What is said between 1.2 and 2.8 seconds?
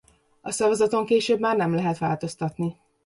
már nem lehet változtatni.